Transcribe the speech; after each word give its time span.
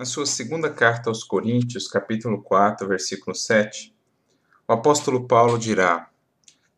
Na 0.00 0.06
sua 0.06 0.24
segunda 0.24 0.70
carta 0.70 1.10
aos 1.10 1.22
Coríntios, 1.22 1.86
capítulo 1.86 2.40
4, 2.40 2.88
versículo 2.88 3.36
7, 3.36 3.94
o 4.66 4.72
apóstolo 4.72 5.28
Paulo 5.28 5.58
dirá: 5.58 6.08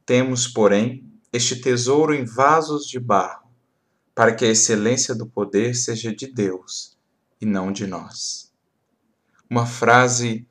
Temos, 0.04 0.48
porém, 0.48 1.08
este 1.32 1.54
tesouro 1.54 2.12
em 2.12 2.24
vasos 2.24 2.84
de 2.84 2.98
barro, 2.98 3.48
para 4.12 4.34
que 4.34 4.44
a 4.44 4.48
excelência 4.48 5.14
do 5.14 5.24
poder 5.24 5.76
seja 5.76 6.12
de 6.12 6.26
Deus 6.26 6.98
e 7.40 7.46
não 7.46 7.70
de 7.70 7.86
nós. 7.86 8.52
Uma 9.48 9.66
frase 9.66 10.44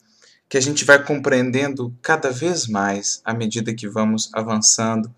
que 0.48 0.58
a 0.58 0.62
gente 0.62 0.86
vai 0.86 1.04
compreendendo 1.04 1.94
cada 2.02 2.32
vez 2.32 2.68
mais 2.68 3.22
à 3.26 3.34
medida 3.34 3.76
que 3.76 3.86
vamos 3.86 4.34
avançando 4.34 5.14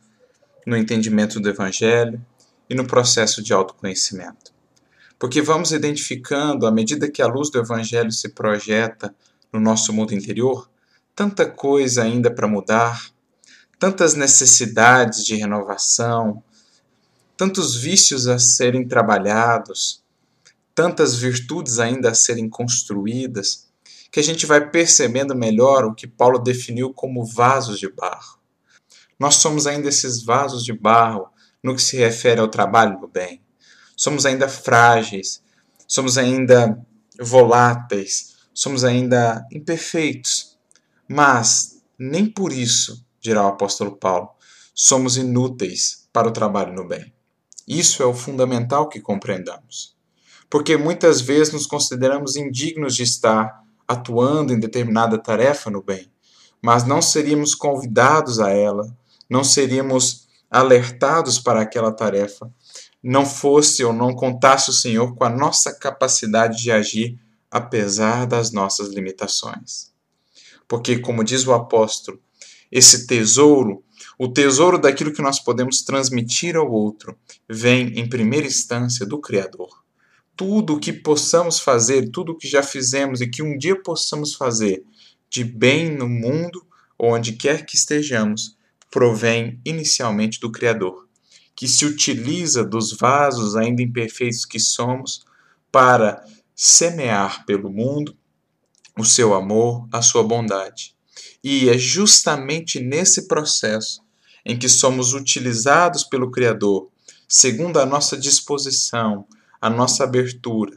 no 0.65 0.75
entendimento 0.75 1.39
do 1.39 1.49
Evangelho 1.49 2.19
e 2.67 2.73
no 2.73 2.87
processo 2.87 3.43
de 3.43 3.53
autoconhecimento 3.53 4.52
porque 5.23 5.41
vamos 5.41 5.71
identificando, 5.71 6.67
à 6.67 6.71
medida 6.71 7.09
que 7.09 7.21
a 7.21 7.27
luz 7.27 7.49
do 7.49 7.57
Evangelho 7.57 8.11
se 8.11 8.27
projeta 8.27 9.15
no 9.53 9.57
nosso 9.57 9.93
mundo 9.93 10.13
interior, 10.13 10.69
tanta 11.15 11.49
coisa 11.49 12.03
ainda 12.03 12.29
para 12.29 12.45
mudar, 12.45 13.09
tantas 13.79 14.15
necessidades 14.15 15.25
de 15.25 15.37
renovação, 15.37 16.43
tantos 17.37 17.73
vícios 17.73 18.27
a 18.27 18.37
serem 18.37 18.85
trabalhados, 18.85 20.03
tantas 20.75 21.15
virtudes 21.15 21.79
ainda 21.79 22.09
a 22.09 22.13
serem 22.13 22.49
construídas, 22.49 23.69
que 24.11 24.19
a 24.19 24.23
gente 24.23 24.45
vai 24.45 24.69
percebendo 24.69 25.33
melhor 25.33 25.85
o 25.85 25.95
que 25.95 26.05
Paulo 26.05 26.37
definiu 26.37 26.93
como 26.93 27.25
vasos 27.25 27.79
de 27.79 27.89
barro. 27.89 28.39
Nós 29.17 29.35
somos 29.35 29.67
ainda 29.67 29.87
esses 29.87 30.21
vasos 30.21 30.65
de 30.65 30.73
barro 30.73 31.29
no 31.63 31.73
que 31.73 31.81
se 31.81 31.95
refere 31.95 32.41
ao 32.41 32.49
trabalho 32.49 32.99
do 32.99 33.07
bem 33.07 33.41
somos 33.95 34.25
ainda 34.25 34.47
frágeis, 34.47 35.41
somos 35.87 36.17
ainda 36.17 36.77
voláteis, 37.19 38.35
somos 38.53 38.83
ainda 38.83 39.45
imperfeitos. 39.51 40.57
Mas 41.07 41.81
nem 41.97 42.25
por 42.25 42.51
isso, 42.51 43.05
dirá 43.19 43.43
o 43.43 43.49
apóstolo 43.49 43.95
Paulo, 43.95 44.29
somos 44.73 45.17
inúteis 45.17 46.07
para 46.11 46.27
o 46.27 46.31
trabalho 46.31 46.73
no 46.73 46.87
bem. 46.87 47.13
Isso 47.67 48.03
é 48.03 48.05
o 48.05 48.13
fundamental 48.13 48.89
que 48.89 48.99
compreendamos. 48.99 49.95
Porque 50.49 50.77
muitas 50.77 51.21
vezes 51.21 51.53
nos 51.53 51.65
consideramos 51.65 52.35
indignos 52.35 52.95
de 52.95 53.03
estar 53.03 53.63
atuando 53.87 54.53
em 54.53 54.59
determinada 54.59 55.17
tarefa 55.17 55.69
no 55.69 55.81
bem, 55.81 56.11
mas 56.61 56.85
não 56.85 57.01
seríamos 57.01 57.55
convidados 57.55 58.39
a 58.39 58.49
ela, 58.49 58.85
não 59.29 59.43
seríamos 59.43 60.27
alertados 60.49 61.39
para 61.39 61.61
aquela 61.61 61.91
tarefa 61.91 62.51
não 63.03 63.25
fosse 63.25 63.83
ou 63.83 63.91
não 63.91 64.15
contasse 64.15 64.69
o 64.69 64.73
Senhor 64.73 65.13
com 65.13 65.25
a 65.25 65.29
nossa 65.29 65.77
capacidade 65.77 66.63
de 66.63 66.71
agir 66.71 67.19
apesar 67.51 68.25
das 68.25 68.51
nossas 68.51 68.87
limitações. 68.87 69.91
Porque, 70.67 70.97
como 70.97 71.23
diz 71.23 71.45
o 71.45 71.53
apóstolo, 71.53 72.19
esse 72.71 73.05
tesouro, 73.05 73.83
o 74.17 74.27
tesouro 74.27 74.79
daquilo 74.79 75.13
que 75.13 75.21
nós 75.21 75.39
podemos 75.39 75.81
transmitir 75.81 76.55
ao 76.55 76.71
outro, 76.71 77.15
vem 77.47 77.99
em 77.99 78.07
primeira 78.07 78.47
instância 78.47 79.05
do 79.05 79.19
Criador. 79.19 79.83
Tudo 80.35 80.75
o 80.75 80.79
que 80.79 80.91
possamos 80.91 81.59
fazer, 81.59 82.09
tudo 82.09 82.31
o 82.31 82.37
que 82.37 82.47
já 82.47 82.63
fizemos 82.63 83.21
e 83.21 83.27
que 83.27 83.43
um 83.43 83.57
dia 83.57 83.79
possamos 83.79 84.33
fazer 84.33 84.83
de 85.29 85.43
bem 85.43 85.95
no 85.95 86.07
mundo 86.07 86.65
onde 86.97 87.33
quer 87.33 87.65
que 87.65 87.75
estejamos, 87.75 88.57
provém 88.89 89.59
inicialmente 89.65 90.39
do 90.39 90.51
Criador 90.51 91.07
que 91.55 91.67
se 91.67 91.85
utiliza 91.85 92.63
dos 92.63 92.93
vasos 92.93 93.55
ainda 93.55 93.81
imperfeitos 93.81 94.45
que 94.45 94.59
somos 94.59 95.25
para 95.71 96.23
semear 96.55 97.45
pelo 97.45 97.69
mundo 97.69 98.15
o 98.97 99.03
seu 99.03 99.33
amor, 99.33 99.87
a 99.91 100.01
sua 100.01 100.23
bondade. 100.23 100.95
E 101.43 101.69
é 101.69 101.77
justamente 101.77 102.79
nesse 102.79 103.27
processo 103.27 104.01
em 104.45 104.57
que 104.57 104.69
somos 104.69 105.13
utilizados 105.13 106.03
pelo 106.03 106.31
Criador, 106.31 106.89
segundo 107.27 107.79
a 107.79 107.85
nossa 107.85 108.17
disposição, 108.17 109.25
a 109.59 109.69
nossa 109.69 110.03
abertura 110.03 110.75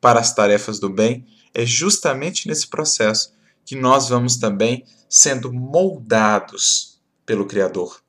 para 0.00 0.20
as 0.20 0.34
tarefas 0.34 0.78
do 0.78 0.88
bem, 0.88 1.26
é 1.52 1.66
justamente 1.66 2.46
nesse 2.46 2.68
processo 2.68 3.32
que 3.64 3.74
nós 3.74 4.08
vamos 4.08 4.36
também 4.36 4.84
sendo 5.08 5.52
moldados 5.52 7.00
pelo 7.26 7.46
Criador 7.46 8.00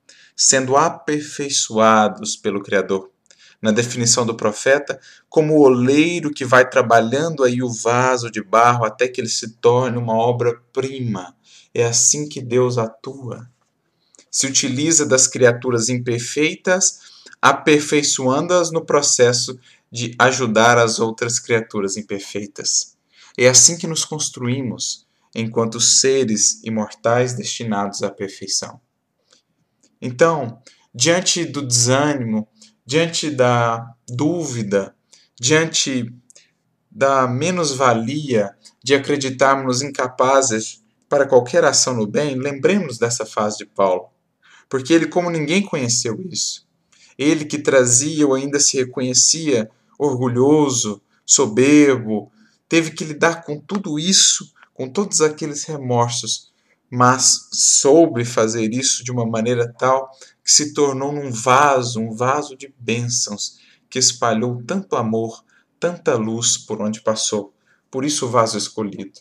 sendo 0.42 0.78
aperfeiçoados 0.78 2.38
pelo 2.38 2.64
Criador. 2.64 3.12
Na 3.62 3.72
definição 3.72 4.26
do 4.26 4.38
profeta, 4.38 4.98
como 5.28 5.56
o 5.56 5.64
oleiro 5.64 6.32
que 6.32 6.46
vai 6.46 6.68
trabalhando 6.68 7.44
aí 7.44 7.62
o 7.62 7.70
vaso 7.70 8.32
de 8.32 8.42
barro 8.42 8.86
até 8.86 9.10
que 9.10 9.20
ele 9.20 9.28
se 9.28 9.56
torne 9.56 9.98
uma 9.98 10.14
obra-prima. 10.14 11.36
É 11.74 11.84
assim 11.84 12.30
que 12.30 12.42
Deus 12.42 12.78
atua. 12.78 13.50
Se 14.32 14.48
utiliza 14.48 15.06
das 15.06 15.28
criaturas 15.28 15.90
imperfeitas, 15.90 17.00
aperfeiçoando-as 17.42 18.72
no 18.72 18.86
processo 18.86 19.60
de 19.92 20.16
ajudar 20.18 20.78
as 20.78 21.00
outras 21.00 21.38
criaturas 21.38 21.98
imperfeitas. 21.98 22.96
É 23.38 23.50
assim 23.50 23.78
que 23.78 23.88
nos 23.88 24.06
construímos, 24.06 25.06
enquanto 25.36 25.82
seres 25.82 26.64
imortais 26.64 27.34
destinados 27.34 28.04
à 28.04 28.10
perfeição. 28.10 28.80
Então, 30.02 30.62
diante 30.94 31.46
do 31.46 31.62
desânimo, 31.62 32.48
diante 32.86 33.30
da 33.30 33.94
dúvida, 34.08 34.96
diante 35.40 36.14
da 36.90 37.28
menos-valia 37.28 38.56
de 38.84 38.96
acreditarmos 38.96 39.82
incapazes 39.82 40.84
para 41.08 41.28
qualquer 41.28 41.64
ação 41.64 41.96
no 41.96 42.08
bem, 42.08 42.36
lembremos 42.36 42.98
dessa 42.98 43.26
fase 43.26 43.60
de 43.60 43.66
Paulo, 43.66 44.10
porque 44.68 44.94
ele, 44.94 45.08
como 45.08 45.30
ninguém, 45.30 45.62
conheceu 45.62 46.20
isso. 46.30 46.68
Ele 47.18 47.46
que 47.46 47.58
trazia 47.58 48.26
ou 48.26 48.34
ainda 48.34 48.60
se 48.60 48.78
reconhecia 48.78 49.70
orgulhoso, 49.98 51.02
soberbo, 51.26 52.32
teve 52.68 52.92
que 52.92 53.04
lidar 53.04 53.44
com 53.44 53.60
tudo 53.60 54.00
isso, 54.00 54.54
com 54.74 54.88
todos 54.88 55.20
aqueles 55.22 55.66
remorsos 55.66 56.50
mas 56.90 57.48
soube 57.52 58.26
fazer 58.26 58.74
isso 58.74 59.04
de 59.04 59.12
uma 59.12 59.26
maneira 59.26 59.72
tal 59.78 60.10
que 60.44 60.52
se 60.52 60.74
tornou 60.74 61.12
num 61.12 61.32
vaso, 61.32 62.00
um 62.00 62.12
vaso 62.12 62.56
de 62.56 62.74
bênçãos, 62.80 63.60
que 63.90 64.00
espalhou 64.00 64.64
tanto 64.66 64.96
amor, 64.96 65.44
tanta 65.80 66.16
luz 66.16 66.58
por 66.58 66.82
onde 66.82 67.02
passou. 67.02 67.54
Por 67.92 68.04
isso 68.04 68.26
o 68.26 68.30
vaso 68.30 68.58
escolhido. 68.58 69.20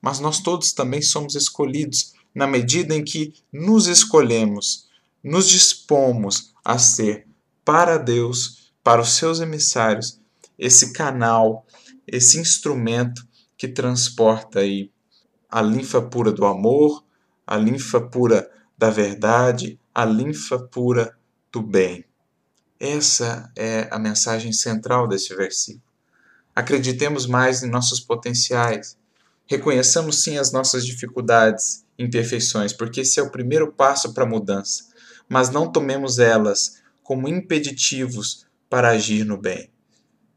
Mas 0.00 0.20
nós 0.20 0.40
todos 0.40 0.72
também 0.72 1.02
somos 1.02 1.34
escolhidos 1.34 2.14
na 2.34 2.46
medida 2.46 2.94
em 2.94 3.04
que 3.04 3.34
nos 3.52 3.86
escolhemos, 3.86 4.88
nos 5.22 5.48
dispomos 5.48 6.52
a 6.64 6.78
ser 6.78 7.26
para 7.64 7.98
Deus, 7.98 8.72
para 8.82 9.02
os 9.02 9.10
seus 9.10 9.40
emissários, 9.40 10.18
esse 10.58 10.92
canal, 10.92 11.66
esse 12.06 12.38
instrumento 12.38 13.26
que 13.56 13.68
transporta 13.68 14.60
aí 14.60 14.90
a 15.50 15.60
linfa 15.60 16.00
pura 16.00 16.30
do 16.30 16.44
amor, 16.46 17.04
a 17.46 17.56
linfa 17.56 18.00
pura 18.00 18.50
da 18.78 18.90
verdade, 18.90 19.78
a 19.94 20.04
linfa 20.04 20.58
pura 20.58 21.16
do 21.52 21.60
bem. 21.60 22.04
Essa 22.78 23.52
é 23.56 23.88
a 23.90 23.98
mensagem 23.98 24.52
central 24.52 25.08
desse 25.08 25.34
versículo. 25.34 25.82
Acreditemos 26.54 27.26
mais 27.26 27.62
em 27.62 27.68
nossos 27.68 28.00
potenciais. 28.00 28.96
Reconheçamos 29.46 30.22
sim 30.22 30.38
as 30.38 30.52
nossas 30.52 30.86
dificuldades, 30.86 31.84
imperfeições, 31.98 32.72
porque 32.72 33.00
esse 33.00 33.18
é 33.20 33.22
o 33.22 33.30
primeiro 33.30 33.72
passo 33.72 34.14
para 34.14 34.24
a 34.24 34.28
mudança. 34.28 34.84
Mas 35.28 35.50
não 35.50 35.70
tomemos 35.70 36.18
elas 36.18 36.80
como 37.02 37.28
impeditivos 37.28 38.46
para 38.68 38.90
agir 38.90 39.24
no 39.24 39.36
bem. 39.36 39.70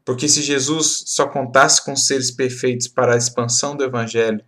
Porque 0.04 0.28
se 0.28 0.42
Jesus 0.42 1.04
só 1.06 1.26
contasse 1.26 1.82
com 1.84 1.96
seres 1.96 2.30
perfeitos 2.30 2.88
para 2.88 3.14
a 3.14 3.16
expansão 3.16 3.74
do 3.76 3.84
Evangelho, 3.84 4.44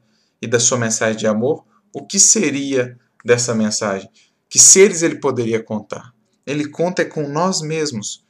e 0.47 0.49
da 0.49 0.61
sua 0.61 0.79
mensagem 0.79 1.19
de 1.19 1.27
amor, 1.27 1.65
o 1.93 2.07
que 2.07 2.19
seria 2.19 2.99
dessa 3.25 3.55
mensagem? 3.55 4.09
Que 4.49 4.59
seres 4.59 5.03
ele 5.03 5.17
poderia 5.17 5.63
contar? 5.63 6.15
Ele 6.47 6.69
conta 6.69 7.05
com 7.05 7.29
nós 7.29 7.61
mesmos, 7.61 8.25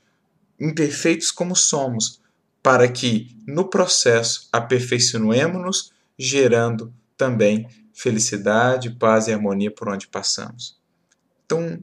imperfeitos 0.59 1.31
como 1.31 1.55
somos, 1.55 2.21
para 2.63 2.89
que 2.89 3.37
no 3.47 3.69
processo 3.69 4.49
aperfeiçoemos-nos, 4.51 5.93
gerando 6.19 6.93
também 7.17 7.69
felicidade, 7.93 8.91
paz 8.91 9.29
e 9.29 9.33
harmonia 9.33 9.71
por 9.71 9.89
onde 9.89 10.09
passamos. 10.09 10.79
Então, 11.45 11.79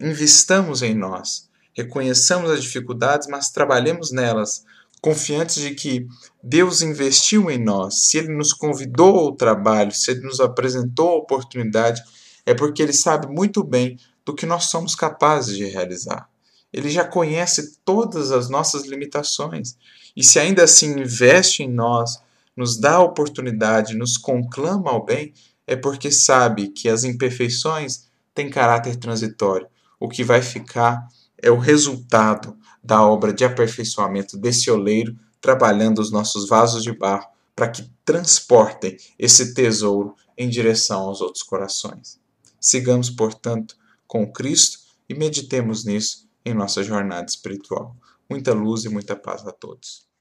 investamos 0.00 0.82
em 0.82 0.94
nós, 0.94 1.48
reconheçamos 1.74 2.50
as 2.50 2.62
dificuldades, 2.62 3.28
mas 3.28 3.50
trabalhemos 3.50 4.10
nelas 4.10 4.64
confiantes 5.04 5.56
de 5.56 5.74
que 5.74 6.08
Deus 6.42 6.80
investiu 6.80 7.50
em 7.50 7.62
nós, 7.62 8.06
se 8.06 8.16
Ele 8.16 8.32
nos 8.32 8.54
convidou 8.54 9.18
ao 9.18 9.36
trabalho, 9.36 9.92
se 9.92 10.10
Ele 10.10 10.22
nos 10.22 10.40
apresentou 10.40 11.10
a 11.10 11.16
oportunidade, 11.16 12.02
é 12.46 12.54
porque 12.54 12.82
Ele 12.82 12.94
sabe 12.94 13.26
muito 13.26 13.62
bem 13.62 13.98
do 14.24 14.34
que 14.34 14.46
nós 14.46 14.70
somos 14.70 14.94
capazes 14.94 15.58
de 15.58 15.66
realizar. 15.66 16.26
Ele 16.72 16.88
já 16.88 17.04
conhece 17.04 17.76
todas 17.84 18.32
as 18.32 18.48
nossas 18.48 18.86
limitações. 18.86 19.76
E 20.16 20.24
se 20.24 20.38
ainda 20.38 20.64
assim 20.64 20.98
investe 20.98 21.62
em 21.62 21.70
nós, 21.70 22.18
nos 22.56 22.80
dá 22.80 22.94
a 22.94 23.02
oportunidade, 23.02 23.94
nos 23.94 24.16
conclama 24.16 24.90
ao 24.90 25.04
bem, 25.04 25.34
é 25.66 25.76
porque 25.76 26.10
sabe 26.10 26.68
que 26.68 26.88
as 26.88 27.04
imperfeições 27.04 28.08
têm 28.34 28.48
caráter 28.48 28.96
transitório. 28.96 29.66
O 30.00 30.08
que 30.08 30.24
vai 30.24 30.40
ficar 30.40 31.06
é 31.44 31.50
o 31.50 31.58
resultado 31.58 32.56
da 32.82 33.06
obra 33.06 33.30
de 33.30 33.44
aperfeiçoamento 33.44 34.38
desse 34.38 34.70
oleiro 34.70 35.14
trabalhando 35.42 35.98
os 35.98 36.10
nossos 36.10 36.48
vasos 36.48 36.82
de 36.82 36.90
barro 36.90 37.28
para 37.54 37.68
que 37.68 37.90
transportem 38.02 38.96
esse 39.18 39.52
tesouro 39.52 40.14
em 40.38 40.48
direção 40.48 41.02
aos 41.02 41.20
outros 41.20 41.42
corações. 41.42 42.18
Sigamos, 42.58 43.10
portanto, 43.10 43.76
com 44.06 44.32
Cristo 44.32 44.78
e 45.06 45.14
meditemos 45.14 45.84
nisso 45.84 46.26
em 46.46 46.54
nossa 46.54 46.82
jornada 46.82 47.26
espiritual. 47.26 47.94
Muita 48.28 48.54
luz 48.54 48.86
e 48.86 48.88
muita 48.88 49.14
paz 49.14 49.46
a 49.46 49.52
todos. 49.52 50.13